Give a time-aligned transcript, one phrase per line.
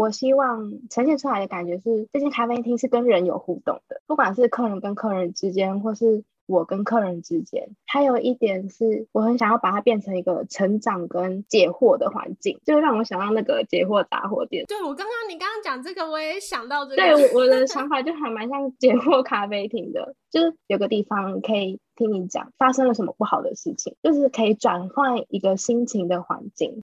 [0.00, 7.68] 我希望呈现出来的感觉是，这间咖啡厅是跟人有互动的，不管是客人跟客人之间，或是我跟客人之间。
[7.86, 14.64] 还有一点是，我很想要把它变成一个成长跟解惑的环境，就是让我想到那个解惑杂货店。
[14.66, 16.96] 对，我刚刚你刚刚讲这个，我也想到这个。
[16.96, 26.82] 对，我的 想法就还蛮像解惑咖啡厅的，就是有个地方可以听你讲发生了什么不好的事情，就是可以转换一个心情的环境。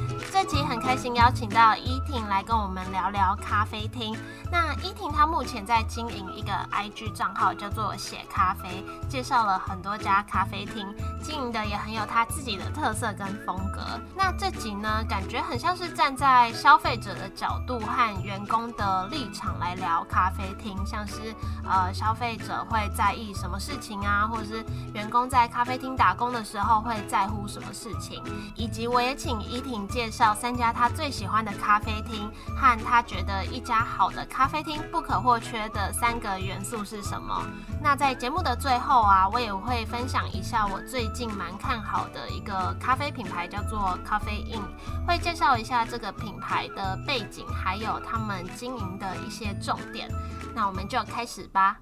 [0.43, 4.17] 这集很开心邀请到依婷来跟我们聊聊咖啡厅。
[4.51, 10.83] 那依婷她目前在经营一个 IG 账号，叫做写咖啡，介绍了很多家咖啡厅，
[11.21, 13.81] 经营的也很有她自己的特色跟风格。
[14.15, 28.23] 那这集呢，感觉很像是站在消费者的角度和员工的立场来聊咖啡厅，像是呃消费者会在意什么事情啊，或者是员工在咖啡厅打工的时候会在乎什么事情，
[28.55, 30.30] 以及我也请依婷介绍。
[30.33, 37.43] 三家他最喜欢的咖啡厅，和他觉得一家好的咖啡厅不可或缺的三个元素是什么？
[37.81, 44.63] 那在节目的最后啊，我也会分享一下我最近蛮看好的一个咖啡品牌，叫做 Coffee In，
[45.07, 50.09] 会介绍一下这个品牌的背景，还有他们经营的一些重点。
[50.53, 51.77] 那我们就开始吧。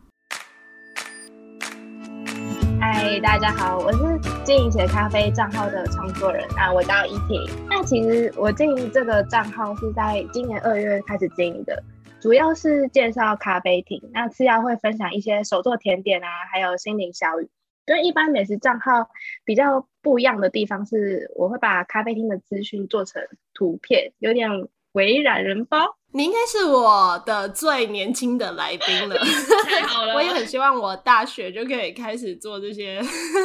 [2.82, 4.00] 嗨，大家好，我是
[4.46, 7.42] 经营写咖啡账号的创作人啊，我叫依婷。
[7.70, 11.84] 那其实我经营这个账号是在今年二月开始经营的，
[12.22, 17.50] 主要是介绍咖啡厅，那次要会分享一些手作甜点啊，还有心灵小语。
[17.86, 19.10] 跟一般美食账号
[19.44, 23.22] 比较不一样的地方是，我会把咖啡厅的资讯做成
[23.54, 24.50] 图片，有点
[24.94, 25.99] 伪懒人包。
[26.12, 29.16] 你应该是我的最年轻的来宾了，
[29.66, 30.16] 太好了！
[30.16, 33.00] 我也很希望我大学就可以开始做这些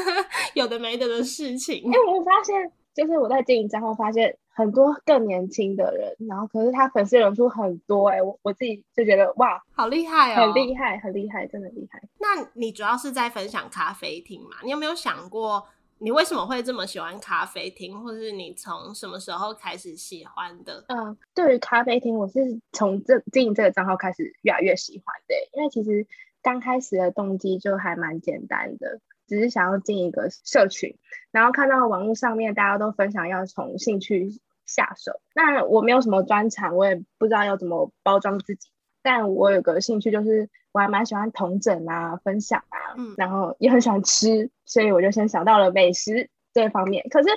[0.55, 1.77] 有的没的的事情。
[1.83, 12.01] 因为我发现，就是我在经营账号发现很多更年轻的人，然后可是他粉丝人数很多哎、欸，我我自己就觉得哇，好厉害哦，很厉害，很厉害，真的厉害。
[12.19, 14.57] 那你主要是在分享咖啡厅嘛？
[14.65, 15.67] 你有没有想过？
[15.99, 20.85] 你为什么会这么喜欢咖啡厅，或是你从什么时候开始喜欢的？
[20.89, 25.35] 嗯，对于咖啡厅，我是从这经营这个账号开始越来越喜欢的。
[25.53, 26.07] 因为其实
[26.43, 30.99] 刚开始的动机就还蛮简单的，只是想要进一个社群，
[31.31, 34.29] 然后看到网络上面大家都分享要从兴趣
[34.67, 38.69] 下手，那我没有什么专长，我也不知道要怎么包装自己。
[39.05, 47.07] 但我有个兴趣，就是我还蛮喜欢同整啊、分享啊，嗯，然后也很喜欢吃，所以我就先想到了美食这方面。
[47.11, 47.29] 可是，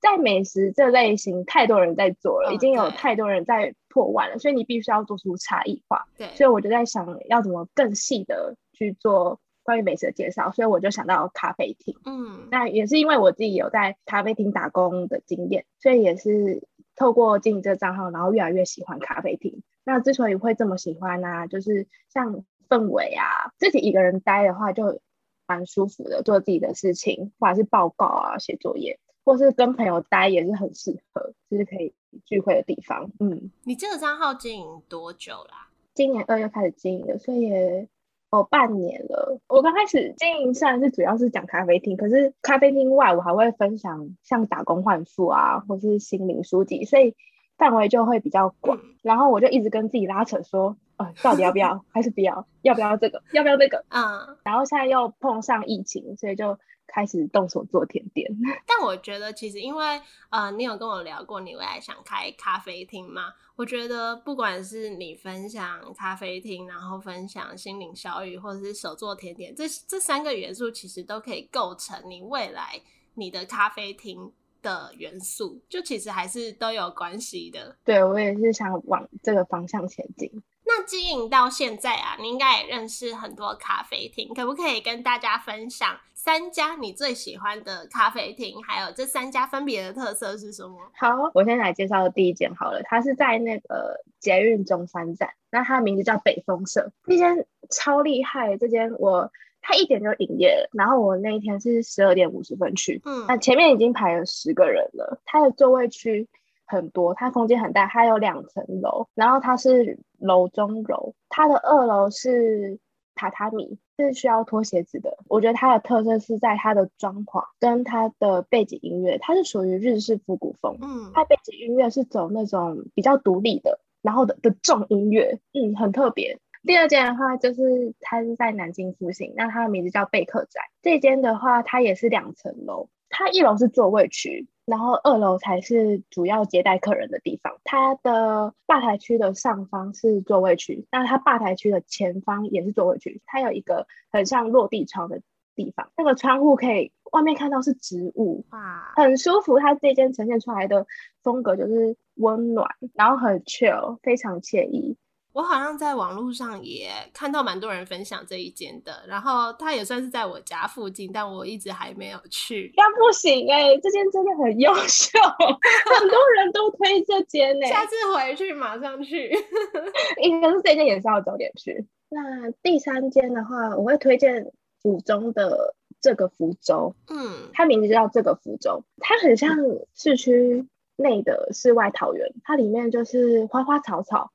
[0.00, 6.06] 在美食这类型，太多人在做了，哦，已经有太多人在破万了，所以你必须要做出差异化。
[6.16, 11.96] 对，所以我就在想要怎么更细的去做关于美食的介绍，所以我就想到咖啡厅。
[12.06, 16.62] 嗯，那也是因为我自己有在咖啡厅打工的经验，所以也是
[16.98, 19.62] 透过经营这个账号，然后越来越喜欢咖啡厅。
[19.84, 25.00] 那之所以会这么喜欢呢、啊，就是像氛围啊，自己一个人待的话就
[25.46, 31.94] 蛮舒服的，做自己的事情，或者是报告啊、写作业，或是跟朋友待也是很适合，就是可以
[32.24, 33.10] 聚会的地方。
[33.20, 35.68] 嗯，你这个账号经营多久啦？
[35.94, 37.88] 今年二月开始经营的，所以也
[38.32, 39.40] 有半年了。
[39.48, 47.14] 我刚开始经营虽然是主要是讲咖啡厅，可是咖啡厅外我还会分享像打工换宿啊，或是心灵书籍，所以。
[47.58, 52.46] 范围就会比较广，嗯，然后我就一直跟自己拉扯说，呃，到底要不要，还是不要？
[52.62, 53.20] 要不要这个？
[53.32, 53.84] 要不要那个？
[53.88, 56.56] 嗯，然后现在又碰上疫情，所以就
[56.88, 58.28] 开始动手做甜点。
[58.66, 60.00] 但我觉得其实因为
[60.30, 63.32] 呃，你有跟我聊过你未来想开咖啡厅吗？
[63.54, 72.80] 我觉得不管是你分享咖啡厅，然后分享心灵小语，或者是手做甜点，这这三个元素其实都可以构成你未来
[73.14, 74.32] 你的咖啡厅
[74.62, 77.76] 的元素，就其实还是都有关系的。
[77.84, 80.30] 对，我也是想往这个方向前进。
[80.68, 88.62] 那经营到现在啊，你应该也认识很多咖啡厅，可不可以跟大家分享三家你最喜欢的咖啡厅？
[88.62, 90.76] 还有这三家分别的特色是什么？
[90.94, 99.32] 好，我先来介绍第一间好了，它是在那个捷运中山站，那它的名字叫北风社，这间超厉害，这间我。
[99.60, 105.20] 他一点就营业了，然后我那一天是十二点五十分去，嗯，那前面已经排了十个人了。
[105.26, 106.26] 他的座位区
[106.68, 112.78] 很多，它空间很大，它有两层楼，然后它是楼中楼，它的二楼是
[113.16, 115.16] 榻榻米，是需要脱鞋子的。
[115.26, 123.80] 我觉得它的特色是在它的装潢跟它的背景音乐，它是属于日式复古风，嗯，它背景音乐是走那种比较独立的。
[124.00, 126.38] 然后的的重音乐，嗯，很特别。
[126.62, 130.60] 第二间的话，就是它是在南京复兴，那它的名字叫贝克宅。
[130.82, 137.56] 这间的话，它也是两层楼，它一楼是座位区，然后二楼才是主要接待客人的地方。
[137.64, 143.22] 它的吧台区的上方是座位区，那它吧台区的前方也是座位区。
[143.24, 145.22] 它有一个很像落地窗的
[145.54, 149.58] 地方，那个窗户可以外面看到是植物，哇，很舒服。
[149.58, 150.86] 它这间呈现出来的
[151.22, 154.96] 风格就是温暖，然后很 chill，非常惬意。
[155.38, 162.74] 我好像在网络上也看到蛮多人分享这一间的，然后它也算是在我家附近，但我一直还没有去。
[162.76, 167.70] 那不行哎、欸，这间真的很优秀，很多人都推这间呢、 欸。
[167.72, 169.30] 下次回去马上去，
[170.20, 171.86] 应该是这间也是要早点去。
[172.08, 174.50] 那第三间的话，我会推荐
[174.82, 179.56] 府中的这个福州，嗯，它名字叫这个福州，它很像
[179.94, 184.32] 市区内的世外桃源，它里面就是花花草草。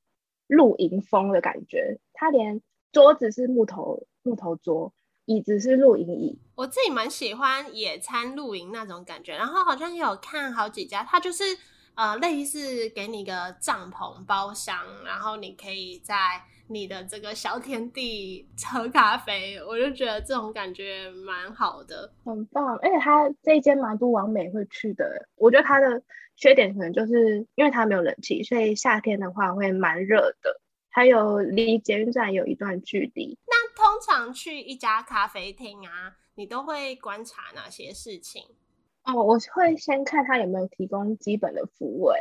[0.53, 2.61] 露营风的感觉，它连
[2.91, 4.93] 桌子是木头木头桌，
[5.25, 6.37] 椅子是露营椅。
[6.55, 11.43] 我自己蛮喜欢野餐露营那种感觉，然后好像也有看好几家，它就是
[11.95, 16.15] 呃类似给你个帐篷包厢，然后你可以在
[16.67, 22.77] 你的这个小天地喝咖啡，我就觉得这种感觉蛮好的，很棒。
[22.77, 26.03] 而且它这一间蛮多网美会去的，我觉得它的。
[26.35, 30.59] 缺点可能就是因为它没有冷气，所以夏天的话会蛮热的。
[30.95, 33.35] 还有离捷运站有一段距离。
[33.47, 38.43] 那通常去一家咖啡厅啊，你都会观察哪些事情？
[39.03, 42.11] 哦，我会先看他有没有提供基本的服务，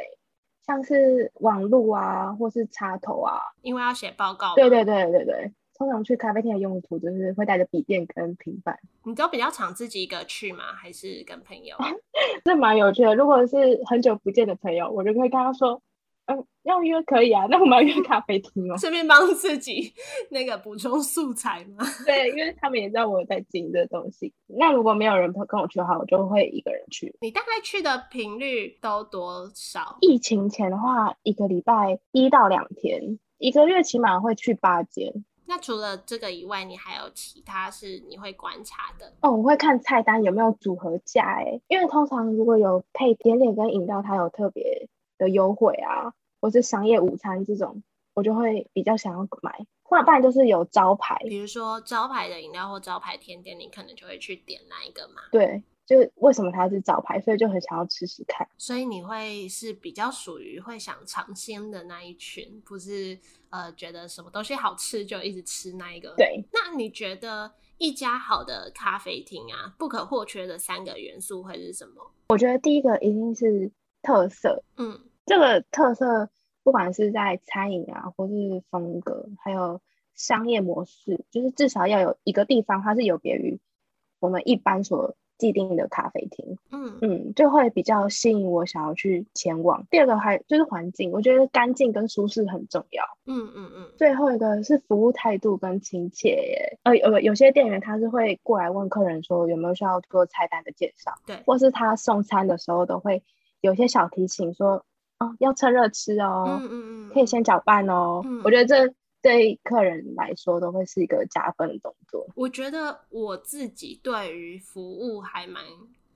[0.66, 4.54] 像是网路啊，或是插头啊，因为要写报告。
[4.54, 5.52] 对对对对对。
[5.82, 8.78] 通常去咖啡厅的用途就是会带着笔电跟平板。
[9.02, 10.72] 你都比较常自己一个去吗？
[10.74, 11.76] 还是跟朋友？
[12.44, 13.16] 这蛮有趣的。
[13.16, 13.56] 如果是
[13.86, 15.82] 很久不见的朋友，我就会跟他说
[16.26, 18.76] ：“嗯，要约可以啊，那我们要约咖啡厅哦。
[18.78, 19.92] ”顺便帮自己
[20.30, 21.84] 那个补充素材嘛。
[22.06, 24.32] 对，因为他们也知道我在经营这东西。
[24.46, 27.12] 那如果没有人跟我去的话，我就会一个人去。
[27.22, 29.98] 你大概去的频率都多少？
[30.00, 35.24] 疫情前的话，一个礼拜一到两天，一个月起码会去八间。
[35.46, 39.12] 那除了这个以外，你还有其他是你会观察的？
[39.20, 47.82] 哦，我会看菜单有没有组合价，哎，因为通常如果有配甜点跟饮料，它有特别的优惠啊，或是商业午餐这种，
[48.14, 49.66] 我就会比较想要买。
[49.82, 55.22] 或者不然就是有招牌，比如说招牌的饮料或招牌甜点，你可能就会去点那一个嘛。
[55.30, 55.62] 对。
[55.92, 58.48] 就为什么它是早牌，所以就很想要吃吃看。
[58.56, 63.18] 所以你会是比较属于会想尝鲜的那一群，不是
[63.50, 66.14] 呃觉得什么东西好吃就一直吃那一个。
[66.16, 66.42] 对。
[66.50, 72.10] 那你觉得一家好的咖啡厅啊，不可或缺的三个元素会是什么？
[72.30, 74.64] 我觉得第一个一定是特色。
[74.78, 76.30] 嗯，这个特色
[76.62, 78.32] 不管是在餐饮啊，或是
[78.70, 79.78] 风格，还有
[80.14, 83.60] 商业模式，就是至少要有一个地方它是有别于
[84.20, 85.14] 我们一般所。
[85.42, 89.84] 既定的咖啡厅，嗯嗯，就会比较吸引我想要去前往。
[89.90, 93.02] 第二个还就是环境，我觉得干净跟舒适很重要。
[93.26, 93.90] 嗯嗯嗯。
[93.98, 96.78] 最后一个是服务态度跟亲切耶。
[96.84, 103.24] 呃呃，有些店员他是会过来问客人说有没有需要做菜单的介绍，对，或是他送餐的时候都会
[103.62, 104.84] 有些小提醒说，
[105.18, 108.22] 哦，要趁热吃哦，嗯嗯嗯，可以先搅拌哦。
[108.24, 108.94] 嗯，我觉得这。
[109.22, 112.26] 对客人来说都会是一个加分的动作。
[112.34, 115.64] 我觉得我自己对于服务还蛮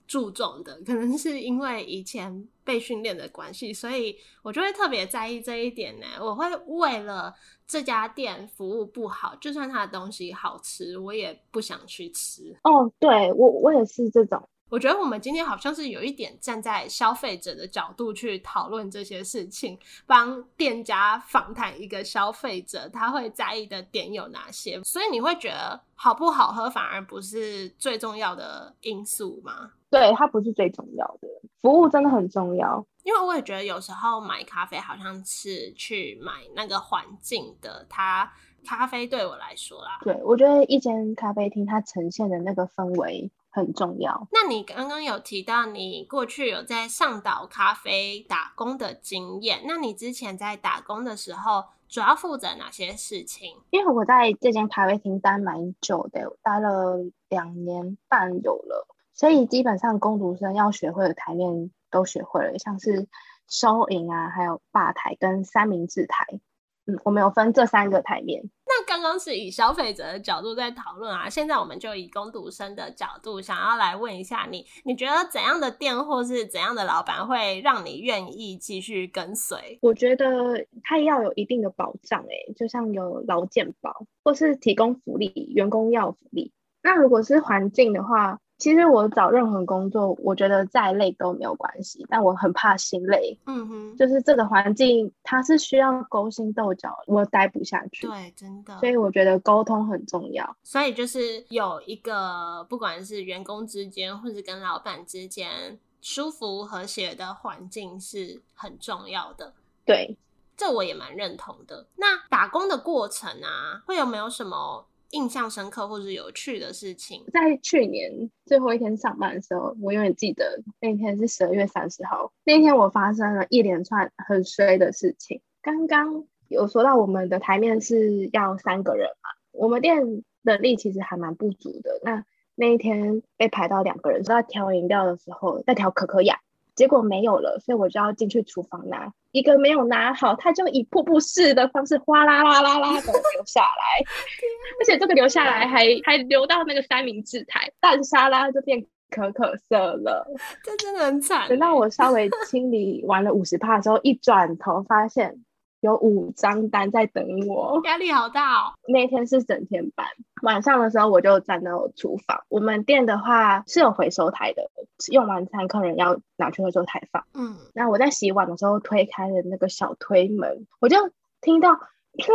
[0.05, 6.05] 注重的，可能是因为以前被训练的关系，所以我就会特别在意这一点呢。
[6.19, 7.33] 我会为了
[7.65, 12.55] 这家店服务不好，就算他的东西好吃，我也不想去吃。
[12.63, 14.47] 哦，对，我我也是这种。
[14.69, 24.81] 我觉得我们今天好像是有一点站在消费者的角度去讨论这些事情，帮店家访谈一个消费者，他会在意的点有哪些？
[24.83, 29.71] 所以你会觉得好不好喝反而不是最重要的因素吗？
[29.89, 31.27] 对，它不是最重要的，
[31.61, 32.85] 服务真的很重要。
[33.03, 38.29] 因为我也觉得有时候买咖啡好像是去买那个环境的，它
[38.65, 43.31] 咖啡对我来说啦，对，我觉得一间咖啡厅它呈现的那个氛围。
[43.57, 44.27] 很重要。
[44.31, 53.57] 那你刚刚有提到你过去有在上岛咖啡打工的经验，那你之前在打工的时候主要负责哪些事情？
[53.71, 56.97] 因为我在这间咖啡厅待蛮久的，待了
[57.29, 63.07] 两年半有了，所以基本上工读生要学会的台面都学会了，像是
[63.47, 66.39] 收银啊，还有吧台跟三明治台。
[66.87, 68.41] 嗯，我们有分这三个台面。
[68.65, 79.79] 那刚刚是以消费者的角度在讨论啊，现在我们就以工读生的角度，想要来问一下你，你觉得怎样的店或是怎样的老板会让你愿意继续跟随？
[79.81, 86.51] 我觉得他要有一定的保障，欸，诶，就像有劳健保，或是提供福利，员工要福利。
[86.83, 93.37] 那如果是环境的话，其实我找任何工作，我觉得再累都没有关系，但我很怕心累。
[93.45, 98.07] 嗯哼，就是这个环境它是需要勾心斗角，我待不下去。
[98.07, 98.79] 对，真的。
[98.79, 100.57] 所以我觉得沟通很重要。
[100.63, 109.53] 所以就是有一个，不管是员工之间，或是跟老板之间，舒服和谐的环境是很重要的。
[109.85, 110.17] 对，
[110.57, 111.85] 这我也蛮认同的。
[111.95, 114.87] 那打工的过程啊，会有没有什么？
[115.11, 122.31] 印象深刻或者有趣的事情，在去年最后一天上班的时候，我永远记得那一天是十二月三十号。
[122.43, 125.41] 那一天我发生了一连串很衰的事情。
[125.61, 131.99] 刚刚有说到我们的台面是要三个人嘛，我们店能力其实还蛮不足的。
[132.03, 136.39] 那那一天被排到两个人，说要调饮料的时候，在调可可雅。
[136.77, 139.11] 结果没有了，所以我就要进去厨房拿。
[139.33, 144.05] 一个没有拿好，它就以瀑布式的方式哗啦啦啦啦的流下来，
[144.79, 150.25] 而且这个流下来还还流到那个三明治台，蛋沙拉就变可可色了。
[150.63, 151.49] 这真的很惨。
[151.49, 155.43] 等到我稍微清理完了五十帕的时候，一转头发现。
[155.79, 158.73] 有五张单在等我，压力好大哦。
[158.87, 160.07] 那天是整天班，
[160.41, 162.43] 晚上的时候我就站到厨房。
[162.49, 164.69] 我们店的话是有回收台的，
[165.11, 167.25] 用完餐客人要拿去回收台放。
[167.33, 170.97] 嗯，那我在洗碗的时候推开了那个小推门，我就
[171.41, 172.33] 听到啪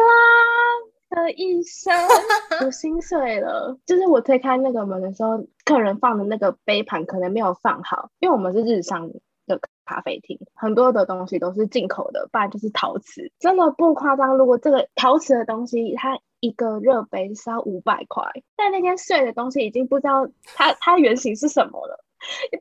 [1.11, 1.93] 的一声，
[2.65, 3.77] 我心碎了。
[3.85, 9.11] 就是我推开那个门的时候，客人放的那个杯盘可能没有放好，因为我们是日商
[9.47, 14.37] 的咖啡厅，很多的东西都是进口的，不然就是陶瓷，真的不夸张。
[14.37, 18.25] 如果这个陶瓷的东西，它一个热杯是要五百块，
[18.57, 22.05] 但那天碎的东西已经不知道它它原型是什么了，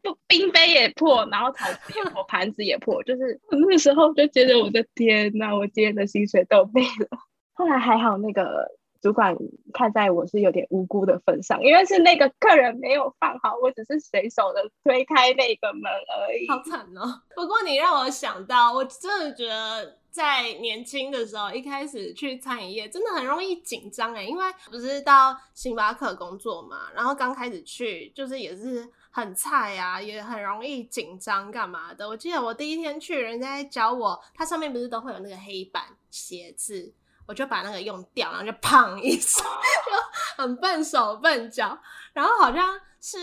[0.03, 7.17] 不冰杯也破，然后陶瓷也破，盘子也破，就是那时候就觉得我的天呐，我今天的薪水都没了。
[7.53, 8.67] 后来还好那个。
[9.01, 9.35] 主管
[9.73, 16.47] 看在我是有点无辜的份上，因为是那个客人没有放好，我只是随手的推开那个门而已。
[16.47, 17.21] 好惨哦！
[17.35, 32.07] 不过你让我想到，我真的觉得在年轻的时候，一开始去餐饮业真的很容易紧张哎，因为不是到星巴克工作嘛，然后刚开始去就是也是很菜啊，也很容易紧张干嘛的。
[32.07, 36.93] 我记得我第一天去，人家教我，它上面不是都会有那个黑板写字。
[37.31, 39.41] 我就把那个用掉，然后就胖一声，
[40.35, 41.77] 就很笨手笨脚，
[42.11, 43.17] 然后好像是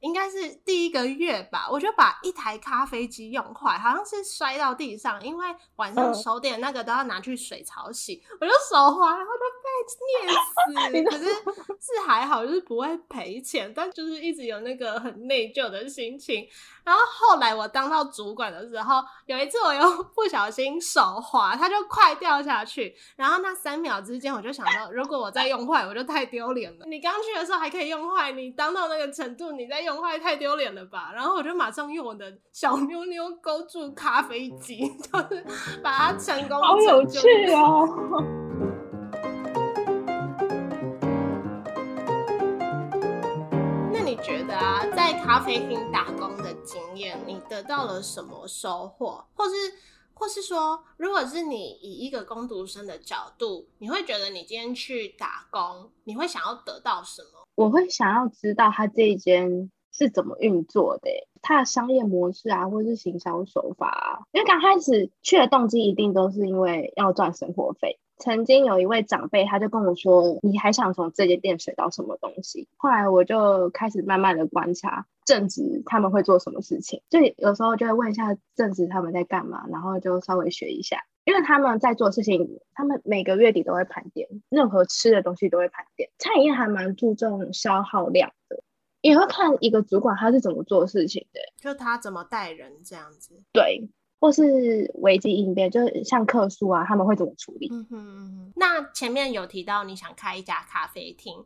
[0.00, 5.46] 应该是第一个月吧，我就把一台咖啡机用坏，好像是摔到地上，因为
[5.76, 9.70] 晚上手点那个都要拿去水槽洗，我就手滑，然后就被
[11.00, 11.10] 捏死。
[11.10, 11.24] 可是
[11.78, 16.46] 是还好，就是不会赔钱，但就是一直有那个很内疚的心情。
[16.82, 22.96] 然后后来我当到主管的时候，有一次我又不小心手滑，它就快掉下去。
[23.14, 26.86] 然后那三秒之间，我就想到，如果我再用坏，我就太丢脸了。
[26.86, 31.12] 你刚去的时候还可以用坏，你当到那个程度，你再用坏太丢脸了吧？
[31.14, 35.44] 然后我就马上用我的小妞妞勾住咖啡机， 就是
[35.82, 36.58] 把它成功。
[36.62, 37.18] 好有趣
[37.52, 37.86] 哦！
[43.92, 49.52] 那你觉得啊，在咖啡厅打工的经验，你得到了什么收获，或是？
[50.12, 57.39] 或是说，如果是你以一个工读生的角度，你会觉得你今天去打工，你会想要得到什么？
[57.60, 61.10] 我会想要知道他这一间是怎么运作的，
[61.42, 64.24] 他的商业模式啊，或是行销手法啊。
[64.32, 67.98] 因为刚开始去的动机一定都是因为要赚生活费。
[68.16, 86.10] 曾经有一位长辈，他就跟我说：“你还想从这间店学到什么东西？”后来我就开始慢慢的观察正职他们会做什么事情，就有时候就会问一下正职他们在干嘛，然后就稍微学一下，因为他们在做事情，他们每个月底都会盘点，任何吃的东西都会盘点。
[86.18, 88.62] 餐饮业还蛮注重消耗量的，
[89.00, 93.42] 也会看一个主管他是怎么做事情的，就他怎么带人这样子。
[93.52, 93.88] 对。
[94.22, 97.70] 或是危机应变，就是像客诉啊，他们会怎么处理？
[97.72, 98.52] 嗯哼嗯哼。
[98.54, 101.42] 那前面有提到你想开一家咖啡厅，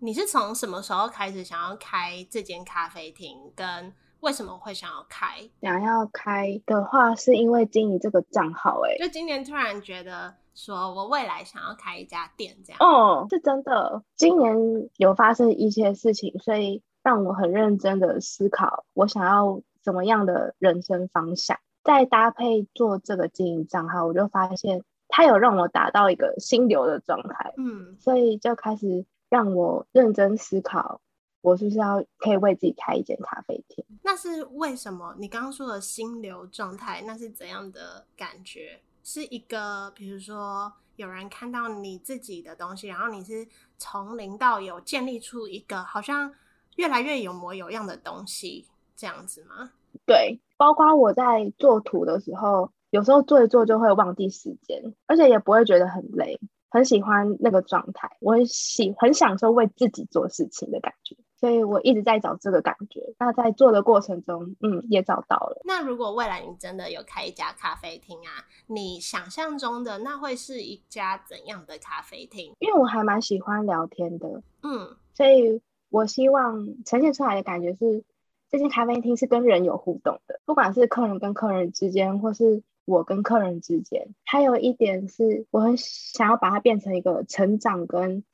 [0.00, 3.52] 你是从什么时候开始想要开这间咖啡厅？
[3.54, 5.48] 跟为什么会想要开？
[5.60, 12.78] 想要开的话，是因为经营这个账号，哎，就今年突然觉得说我未来想要开一家店，这样。
[12.80, 14.02] 哦，是真的。
[14.16, 14.56] 今年
[14.96, 21.58] 有发生一些事情，所以让我很认真的思考，我想要怎么样的人生方向。
[21.84, 31.00] 再搭配做这个经营账号，我就发现它有让我达到一个心流的状态，嗯，所以就开始让我认真思考，
[31.46, 33.84] 我是不是要可以为自己开一间咖啡厅？
[34.02, 35.14] 那是为什么？
[35.16, 38.80] 你刚刚说的心流状态，那是怎样的感觉？
[39.04, 43.46] 是一个，比如说有人看到你自己的东西，然后你是
[43.78, 46.34] 从零到有建立出一个好像
[46.74, 49.70] 越来越有模有样的东西，这样子吗？
[50.04, 61.15] 对，包括我在做图的时候，有时候做一做就会忘记时间，而且也不会觉得很累，很喜欢那个状态，我很喜很享受为自己做事情的感觉。
[61.46, 65.62] 所以我一直在找这个感觉，那在做的过程中，嗯，也找到了。
[65.64, 72.52] 那如果未来你真的有开一家咖啡厅啊，你想象中的那会是一家怎样的咖啡厅？
[72.58, 78.02] 因为我还蛮喜欢聊天的，嗯，所以我希望呈现出来的感觉是，
[78.50, 84.08] 这间咖啡厅是跟人有互动的，不管是客人跟客人之间，或是我跟客人之间。
[84.24, 88.24] 还有一点是，我很想要把它变成一个成长跟。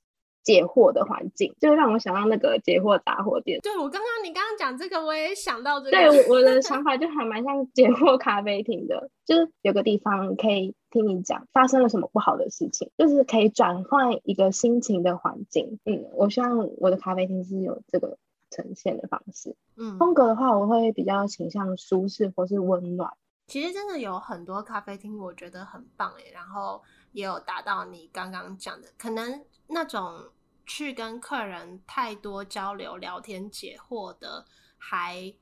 [0.43, 3.61] 解惑的环境，就让我想到那个解惑杂货店。
[3.61, 5.91] 对，我刚刚你刚刚讲这个，我也想到这个。
[5.93, 15.79] 对，我我的 想法就还蛮像解惑咖啡厅的，就是有个地方可以听你讲发生了什么不好的事情，就是可以转换一个心情的环境。
[15.85, 18.19] 嗯，我希望我的咖啡厅是有这个
[18.51, 19.55] 呈现的方式。
[19.77, 23.13] 嗯，风格的话，我会比较倾向舒适或是温暖。
[23.49, 26.81] 其实真的有很多咖啡厅，我觉得很棒诶，然后
[27.13, 30.31] 也有达到你刚刚讲的，可能那种
[30.67, 35.35] 去跟客人太多交流、聊天、解惑的还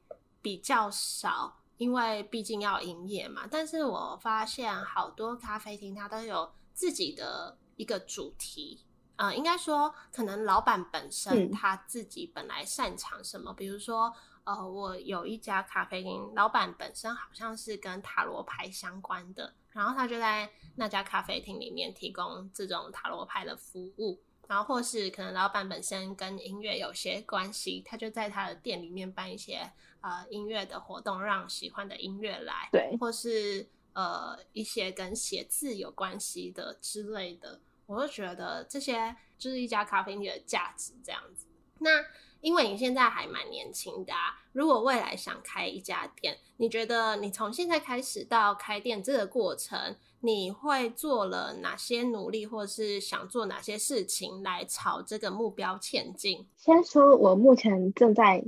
[0.43, 3.49] 比较少，因为毕竟要营业嘛。
[3.51, 8.85] 但是我发现好多咖啡厅它都有自己的一个主题，
[9.17, 14.15] 呃，应该说可能老板本身他自己本来擅长什么，嗯、比如说。
[14.43, 41.47] 呃，我有一家咖啡厅，老板本身好像是跟塔罗牌相关的，然后他就在那家咖啡厅里面提供这种塔罗牌的服务，然后或是可能老板本身跟音乐有些关系，他就在他的店里面办一些呃音乐的活动，让喜欢的音乐来，对，或是呃一些跟写字有关系的之类的，我就觉得这些就是一家咖啡厅的价值这样子。
[41.81, 42.05] 那
[42.41, 56.47] 因为你现在还蛮年轻的啊，如果未来想开一家店，你觉得你从现在开始到开店这个过程，你会做了哪些努力，或是想做哪些事情来朝这个目标前进？
[56.57, 58.43] 先说我目前正在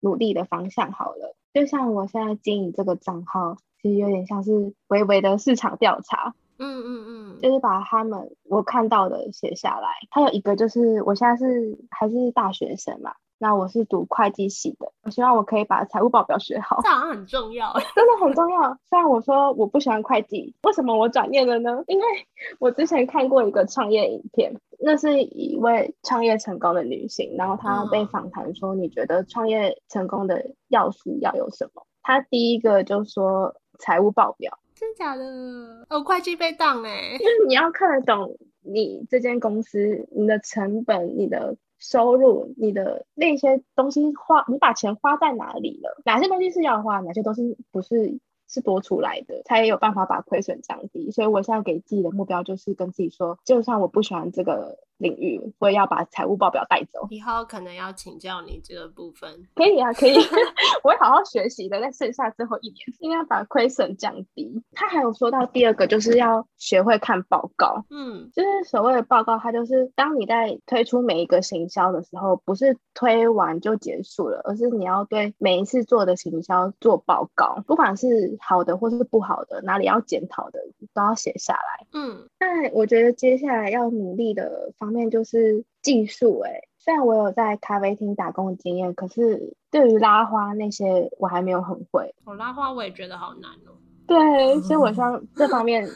[0.00, 9.88] 努力的方向好了，就像我现在经营这个账号，其实有点像是微微的市场调查，嗯嗯嗯，就是把他们我看到的写下来。
[10.10, 13.12] 还有一个就是我现在是还是大学生嘛。
[13.38, 18.78] 那我是读会计系的，我希望我可以把财务报表学好，这好像很重要， 真的很重要。
[18.88, 21.84] 虽然我说我不喜欢会计，为什么我转念了呢？
[21.86, 22.04] 因为
[22.58, 31.82] 我之前看过一个创业影片，那是一位创业成功的女性，然后她被访谈说，你觉得创业成功的要素要有什么？
[32.02, 35.86] 她第一个就说财务报表，真假的？
[35.88, 41.56] 哦，会计被当哎，就 是你要看得懂你这间公司，你的成本，你的。
[41.78, 46.00] 收入，你的那些东西花，你把钱花在哪里了？
[46.06, 48.18] 哪些东西是要花，哪些东西不是？
[48.48, 51.10] 是多出来的，才有办法把亏损降低。
[51.10, 57.06] 所以我现在给自己的目标就是跟自己说，就算我不喜欢这个领域，我也要把财务报表带走。
[57.10, 59.30] 以后可能要请教你这个部分。
[59.54, 60.14] 可以啊，可以，
[60.82, 61.80] 我会好好学习的。
[61.80, 64.62] 在剩下最后一年，应该把亏损降低。
[64.72, 67.84] 他还有说到第二个，就是要学会看报告。
[67.90, 78.06] 嗯，就是所谓的报告，它就是当你在推出每一个行销的时候，不是推完就结束了，而是你要对每一次做的行销做报告，不管是。
[78.40, 80.60] 好的，或是不好的，哪里要检讨的，
[80.94, 81.86] 都要写下来。
[81.92, 86.40] 嗯，那我觉得接下来要努力的方面就是技术。
[86.40, 92.14] 哎，虽然我有在咖啡厅打工的经验，可是对于拉花那些我还没有很会。
[92.24, 93.76] 我拉花我也觉得好难哦。
[94.06, 95.88] 对，所以我希望这方面。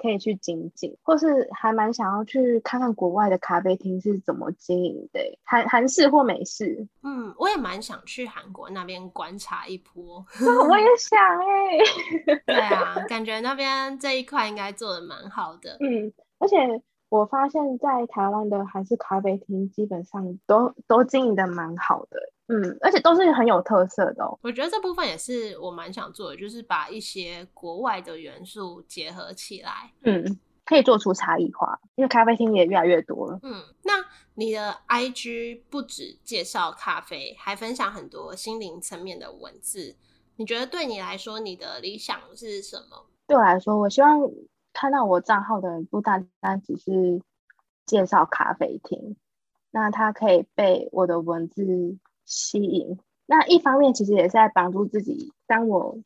[0.00, 6.86] 可以去精进，或是还蛮想要去看看国外的咖啡厅是怎么经营的，韩韩式或美式。
[7.02, 10.24] 嗯，我也蛮想去韩国那边观察一波。
[10.68, 12.42] 我也想哎、欸。
[12.46, 15.76] 对啊， 感觉那边这一块应该做的蛮好的。
[15.80, 16.56] 嗯，而且
[17.08, 22.20] 我发现，在台湾的韩式咖啡厅基本上都都经营的蛮好的。
[22.50, 24.38] 嗯，而且都是很有特色的哦。
[24.42, 29.92] 我觉得这部分也是我蛮想做的，就是把一些国外的元素结合起来。
[30.02, 33.38] 嗯，可以做出差异化，因为咖啡厅也越来越多了。
[33.42, 34.02] 嗯，那
[34.34, 39.96] 你的 IG 不只介绍咖啡，还分享很多心灵层面的文字。
[40.36, 43.06] 你觉得对你来说，你的理想是什么？
[43.26, 44.20] 对我来说，我希望
[44.80, 47.20] 看到我账号的人不单单只是
[47.84, 49.16] 介绍咖啡厅，
[49.72, 52.96] 那他可以被我的文字吸引。
[53.26, 55.98] 那一方面其实也是在帮助自己，当我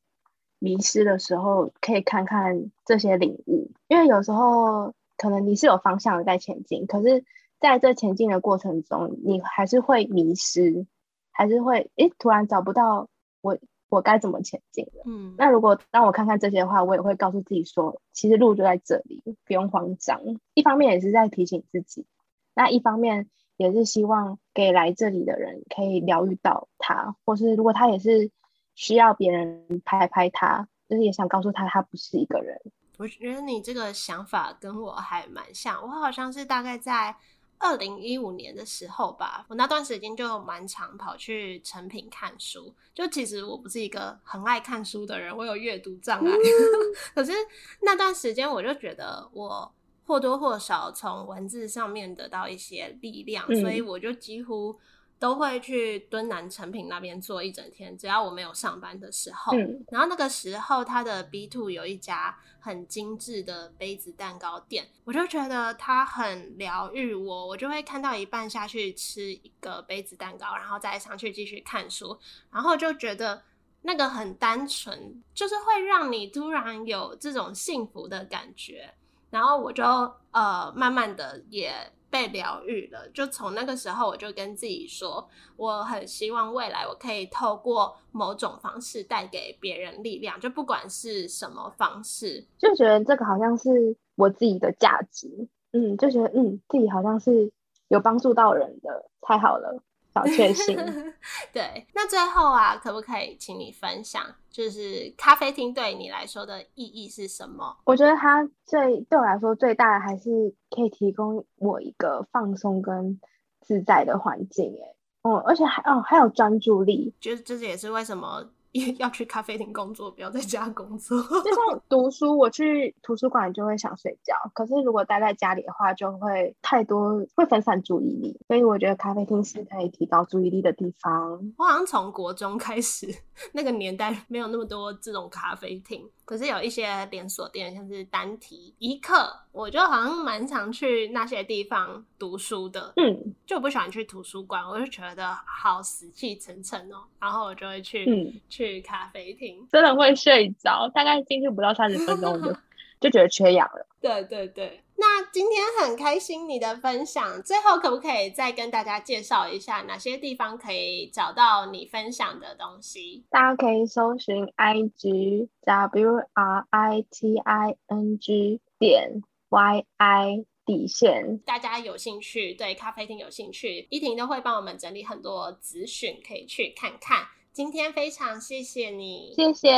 [0.59, 3.71] 迷失的时候，可以看看这些领悟。
[3.89, 7.27] 因为有时候可能你是有方向的在前进，可是
[7.61, 10.87] 在这前进的过程中，你还是会迷失，
[11.31, 13.11] 还是会诶突然找不到
[13.43, 13.59] 我
[13.97, 15.03] 我该怎么前进的。
[15.07, 20.21] 嗯，那如果让我看看这些的话，我也会告诉自己说，其实路就在这里，不用慌张。
[20.55, 22.07] 一方面也是在提醒自己，
[22.55, 23.29] 那一方面。
[23.59, 28.29] 也是希望给来这里的人可以疗愈到他，或是如果他也是
[28.75, 32.61] 需要别人拍拍他，就是也想告诉他他不是一个人。
[32.99, 37.15] 我觉得你这个想法跟我还蛮像，我好像是大概在
[37.63, 42.75] 二零一五年的时候吧，我那段时间就蛮常跑去诚品看书。
[42.93, 46.37] 就其实我不是一个很爱看书的人，我有阅读障碍，嗯、
[47.15, 47.33] 可是
[47.81, 49.73] 那段时间我就觉得我。
[50.05, 54.77] 或多或少从文字上面得到一些力量，嗯、所以我就几乎
[55.23, 59.57] 都会去敦南成品那边坐一整天，只要我没有上班的时候。
[59.57, 72.19] 嗯、然后那个时候，他的 B two 有一家很精致的杯子蛋糕店，我就觉得它很疗愈我，我就会看到一半下去吃一个杯子蛋糕，然后再上去继续看书，
[72.51, 73.45] 然后就觉得
[73.83, 78.93] 那个很单纯，就是会让你突然有这种幸福的感觉。
[79.31, 79.85] 然后我就
[80.33, 81.73] 呃慢慢的也
[82.13, 97.51] 被疗愈了，就从那个时候我就跟自己说，我很希望未来我可以透过某种方式带给别人力量，就不管是什么方式，就觉得这个好像是我自己的价值，嗯，就觉得嗯自己好像是
[97.89, 99.83] 有帮助到人的，太好了。
[100.15, 100.77] 小确幸，
[101.53, 101.87] 对。
[101.95, 107.77] 那最后啊，可不可以请你分享，就是咖啡厅对你来说的意义是什么？
[107.85, 113.21] 我觉得它最对我来说最大的还是可以提供我一个放松跟
[113.61, 118.51] 自在的环境，哎，嗯，而且还哦还有专注力，就是这也是为什么。
[118.99, 121.21] 要去咖啡厅工作，不要在家工作。
[121.21, 128.39] 就像读书，我去图书馆就会想睡觉，可是如果待在家里的话，就会太多，会分散注意力。
[128.49, 131.53] 所以我觉得咖啡厅是可以提高注意力的地方。
[131.59, 133.07] 我好像从国中开始，
[133.53, 136.09] 那个年代没有那么多这种咖啡厅。
[136.25, 142.93] 可是有一些连锁店，像是单体、一刻，我就好像蛮常去那些地方读书的。
[142.97, 147.03] 嗯，就不喜欢去图书馆，我就觉得好死气沉沉哦。
[147.19, 152.53] 然后我就会去、嗯、去咖啡厅，真的会睡着，大概进去不到三十分钟就
[153.01, 153.87] 就觉得缺氧了。
[154.01, 154.81] 对对对。
[154.97, 163.25] 那今天很开心你的分享，最后可不可以再跟大家介绍一下哪些地方可以找到你分享的东西？
[163.29, 171.39] 大家可以搜寻 IG W R I T I N G 点 Y I 底线。
[171.39, 177.27] 大家有兴趣，对咖啡厅有兴趣，依婷都会帮我们整理很多资讯，可以去看看。
[177.53, 179.71] 今天非常谢谢你，谢谢，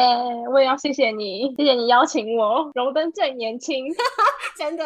[0.53, 3.87] 我也要谢谢你，谢谢你邀请我，荣登最年轻，
[4.57, 4.85] 真的。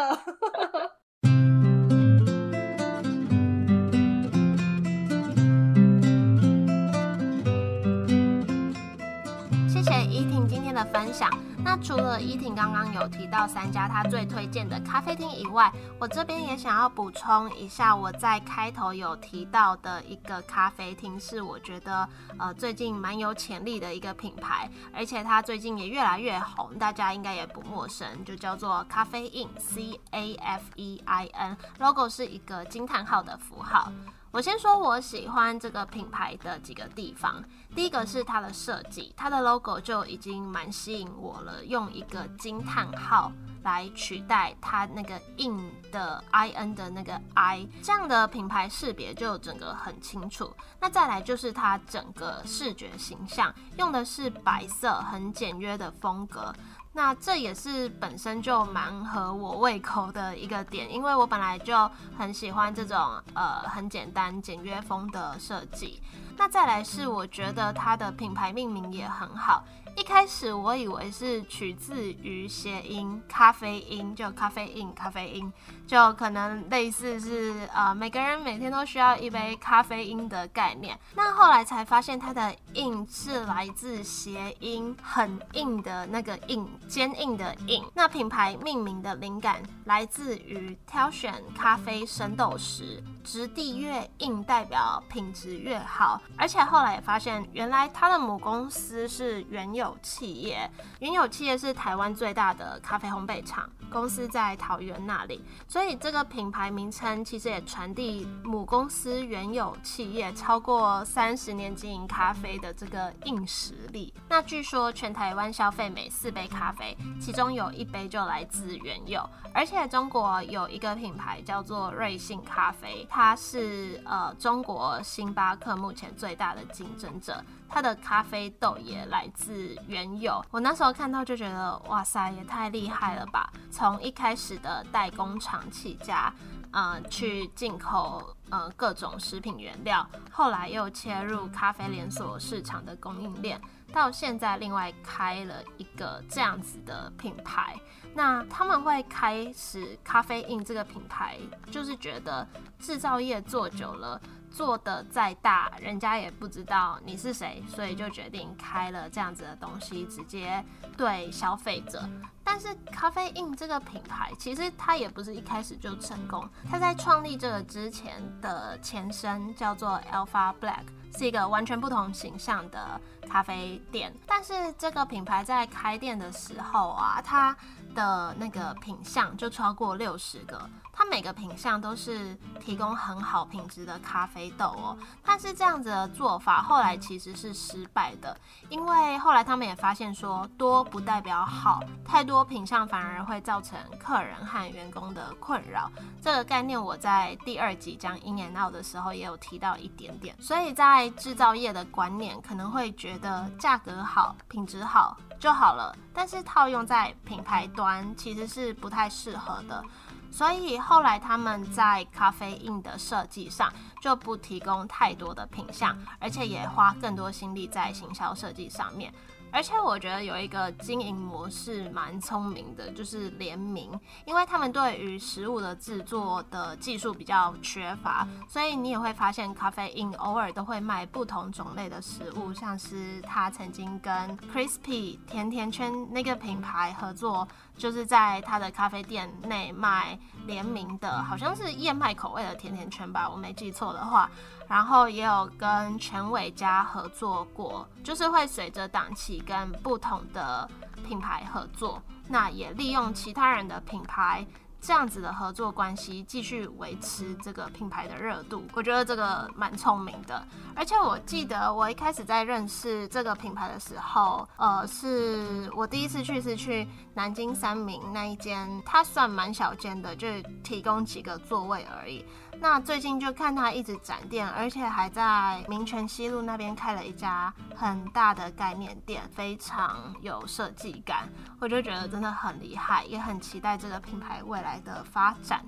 [10.49, 11.31] 今天的分享。
[11.63, 22.09] 那除了依婷刚刚有提到三家她最推荐的咖啡厅以外，我这边也想要补充一下，我在开头有提到的一个咖啡厅，是我觉得
[22.39, 33.93] 呃最近蛮有潜力的一个品牌，而且它最近也越来越红，大家应该也不陌生，就叫做咖啡 in，C A F E I N，logo 是一个惊叹号的符号。
[34.31, 37.43] 我先说我喜欢这个品牌的几个地方。
[37.75, 50.55] 第一个是它的设计，它的 logo 就已经蛮吸引我了，用一个惊叹号来取代它那个 in 的 i n 的那个 i，这样的品牌识别就整个很清楚。
[50.81, 56.55] 那再来就是它整个视觉形象，用的是白色，很简约的风格。
[56.93, 66.03] 那这也是本身就蛮合我胃口的一个点，因为我本来就很喜欢这种呃很简单简约风的设计。
[66.37, 69.65] 那再来是我觉得它的品牌命名也很好。
[69.99, 75.53] 一开始我以为是取自于谐音咖啡因，就咖啡因咖啡因，
[75.89, 80.97] 就可能类似是呃每个人每天都需要一杯咖啡因的概念。
[81.17, 87.85] 那后来才发现它的硬是来自谐音很硬的那个硬坚硬的硬。
[87.93, 96.19] 那品牌命名的灵感来自于挑选咖啡生豆时，质地越硬代表品质越好。
[96.35, 114.15] 而且后来也发现，原来它的母公司是原有企业，原有企业是台湾最大的咖啡烘焙厂，公司在桃园那里，所以这个品牌名称其实也传递母公司原有企业超过三十年经营咖啡的这个硬实力。
[114.27, 119.29] 那据说全台湾消费每四杯咖啡，其中有一杯就来自原有。
[119.55, 123.05] 而且中国有一个品牌叫做瑞幸咖啡，
[123.37, 130.45] 是呃中国星巴克目前最大的竞争者，它的咖啡豆也来自原有。
[130.51, 133.53] 我那时候看到就觉得，哇塞，也太厉害了吧！
[133.71, 136.33] 从一开始的代工厂起家。
[136.71, 143.59] 呃，去进口呃各种食品原料，后来又切入咖啡连锁市场的供应链，
[143.91, 147.75] 到现在另外开了一个这样子的品牌。
[148.15, 151.37] 那他们会开始咖啡印这个品牌，
[151.71, 152.47] 就是觉得
[152.79, 154.21] 制造业做久了。
[154.51, 160.65] 做的再大，人家也不知道你是谁，所以就决定开了这样子的东西，直接
[160.97, 162.09] 对消费者。
[162.43, 166.49] 但是咖啡印这个品牌，其实它也不是一开始就成功。
[166.69, 174.13] 它在创立这个之前的前身叫做 Alpha Black，是一个完全不同形象的咖啡店。
[174.27, 177.55] 但是这个品牌在开店的时候啊，它
[177.95, 180.69] 的那个品相就超过六十个。
[180.93, 188.37] 它每个品相都是提供很好品质的咖啡豆哦，但是这样子的做法后来其实是失败的，
[188.69, 195.89] 因为后来他们也发现说，多不代表好，太多品相反而会造成客人和员工的困扰。
[196.21, 209.83] 这个概念我在第二集讲 In and Out 的时候也有提到一点点，所以在制造业的观念可能会觉得价格好、品质好就好了，但是套用在品牌端其实是不太适合的。
[210.31, 213.73] 所以后来他们在咖啡印的设计上
[214.03, 219.13] 就不提供太多的品相，而且也花更多心力在行销设计上面。
[219.51, 244.31] 而且我觉得有一个经营模式蛮聪明的，就是联名，因为他们对于食物的制作的技术比较缺乏，所以你也会发现咖啡因偶尔都会卖不同种类的食物，像是他曾经跟 Crispy 甜甜圈那个品牌合作，就是在他的咖啡店内卖联名的，好像是燕麦口味的甜甜圈吧，我没记错的话。
[244.69, 250.69] 然后也有跟全伟家合作过，就是会随着档期跟不同的
[251.07, 254.47] 品牌合作，那也利用其他人的品牌。
[254.81, 260.41] 这样子的合作关系继续维持这个品牌的热度，我觉得这个蛮聪明的。
[260.73, 270.29] 而且我记得我一开始在认识这个品牌的时候，呃，是我第一次去是去南京三明那一间，它算蛮小间的，就
[270.63, 272.25] 提供几个座位而已。
[272.61, 281.29] 那最近就看他一直展店，而且还在民权西路那边开了一家很大的概念店，非常有设计感，
[281.61, 285.65] 我就觉得真的很厉害，也很期待这个品牌未来的发展。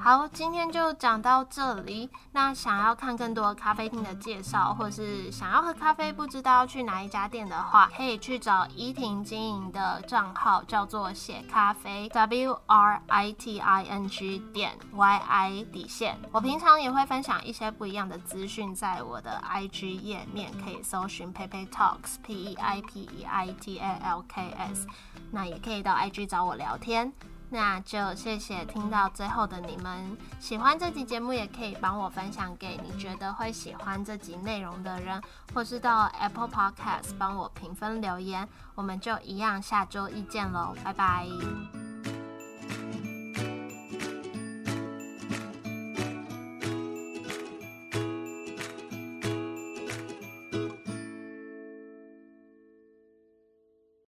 [0.00, 2.08] 好，今天就讲到这里。
[2.32, 16.16] 那想要看更多咖啡厅的介绍，或是想要喝咖啡不知道去哪一家店的话，可以去找依婷经营的账号，叫做写咖啡 W R I T I N G 点 Y I 底线。
[16.30, 24.50] 我平常也会分享一些不一样的资讯，在我的 I G 页面可以搜寻 Peipei Talks P E I P E I T A L K
[24.56, 24.86] S。
[25.32, 27.12] 那也可以到 I G 找我聊天。
[27.50, 35.22] 那就谢谢听到最后的你们，喜欢这集节目也可以帮我分享给你觉得会喜欢这集内容的人，
[35.54, 41.26] 或是到 Apple Podcast 帮我评分留言，我们就一样下周一见喽，拜拜。